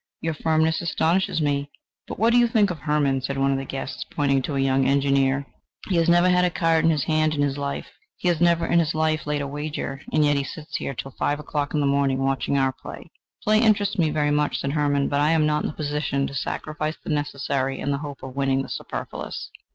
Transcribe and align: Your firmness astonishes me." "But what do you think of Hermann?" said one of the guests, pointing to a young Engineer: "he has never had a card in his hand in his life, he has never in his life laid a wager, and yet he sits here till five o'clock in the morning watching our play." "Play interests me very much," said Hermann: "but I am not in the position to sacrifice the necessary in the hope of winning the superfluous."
Your 0.19 0.33
firmness 0.33 0.81
astonishes 0.81 1.41
me." 1.43 1.69
"But 2.07 2.17
what 2.17 2.31
do 2.33 2.39
you 2.39 2.47
think 2.47 2.71
of 2.71 2.79
Hermann?" 2.79 3.21
said 3.21 3.37
one 3.37 3.51
of 3.51 3.59
the 3.59 3.65
guests, 3.65 4.03
pointing 4.09 4.41
to 4.41 4.55
a 4.55 4.59
young 4.59 4.87
Engineer: 4.87 5.45
"he 5.89 5.97
has 5.97 6.09
never 6.09 6.27
had 6.27 6.43
a 6.43 6.49
card 6.49 6.83
in 6.83 6.89
his 6.89 7.03
hand 7.03 7.35
in 7.35 7.43
his 7.43 7.55
life, 7.55 7.85
he 8.17 8.27
has 8.27 8.41
never 8.41 8.65
in 8.65 8.79
his 8.79 8.95
life 8.95 9.27
laid 9.27 9.43
a 9.43 9.47
wager, 9.47 10.01
and 10.11 10.25
yet 10.25 10.37
he 10.37 10.43
sits 10.43 10.77
here 10.77 10.95
till 10.95 11.11
five 11.19 11.39
o'clock 11.39 11.75
in 11.75 11.81
the 11.81 11.85
morning 11.85 12.17
watching 12.17 12.57
our 12.57 12.71
play." 12.73 13.11
"Play 13.43 13.61
interests 13.61 13.99
me 13.99 14.09
very 14.09 14.31
much," 14.31 14.57
said 14.57 14.71
Hermann: 14.71 15.07
"but 15.07 15.21
I 15.21 15.33
am 15.33 15.45
not 15.45 15.61
in 15.61 15.67
the 15.67 15.75
position 15.75 16.25
to 16.25 16.33
sacrifice 16.33 16.95
the 17.03 17.11
necessary 17.11 17.77
in 17.79 17.91
the 17.91 17.99
hope 17.99 18.23
of 18.23 18.35
winning 18.35 18.63
the 18.63 18.69
superfluous." 18.69 19.51